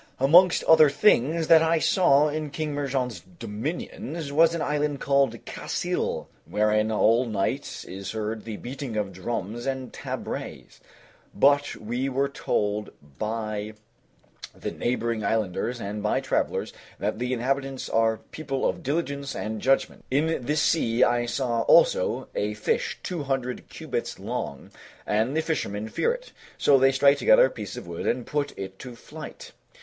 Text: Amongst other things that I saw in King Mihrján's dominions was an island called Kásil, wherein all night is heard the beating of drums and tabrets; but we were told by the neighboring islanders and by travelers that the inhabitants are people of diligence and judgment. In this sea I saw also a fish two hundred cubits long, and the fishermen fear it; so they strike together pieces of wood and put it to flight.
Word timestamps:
Amongst 0.19 0.63
other 0.63 0.89
things 0.89 1.45
that 1.45 1.61
I 1.61 1.77
saw 1.77 2.27
in 2.27 2.49
King 2.49 2.73
Mihrján's 2.73 3.19
dominions 3.19 4.31
was 4.31 4.55
an 4.55 4.61
island 4.63 4.99
called 4.99 5.33
Kásil, 5.45 6.25
wherein 6.47 6.91
all 6.91 7.27
night 7.27 7.85
is 7.87 8.13
heard 8.13 8.43
the 8.43 8.57
beating 8.57 8.97
of 8.97 9.13
drums 9.13 9.67
and 9.67 9.93
tabrets; 9.93 10.79
but 11.35 11.75
we 11.75 12.09
were 12.09 12.29
told 12.29 12.89
by 13.19 13.73
the 14.55 14.71
neighboring 14.71 15.23
islanders 15.23 15.79
and 15.79 16.01
by 16.01 16.19
travelers 16.19 16.73
that 16.97 17.19
the 17.19 17.31
inhabitants 17.31 17.87
are 17.87 18.17
people 18.31 18.67
of 18.67 18.81
diligence 18.81 19.35
and 19.35 19.61
judgment. 19.61 20.03
In 20.09 20.43
this 20.47 20.63
sea 20.63 21.03
I 21.03 21.27
saw 21.27 21.61
also 21.67 22.27
a 22.33 22.55
fish 22.55 22.97
two 23.03 23.21
hundred 23.21 23.69
cubits 23.69 24.17
long, 24.17 24.71
and 25.05 25.37
the 25.37 25.43
fishermen 25.43 25.89
fear 25.89 26.11
it; 26.11 26.31
so 26.57 26.79
they 26.79 26.91
strike 26.91 27.19
together 27.19 27.51
pieces 27.51 27.77
of 27.77 27.85
wood 27.87 28.07
and 28.07 28.25
put 28.25 28.51
it 28.57 28.79
to 28.79 28.95
flight. 28.95 29.51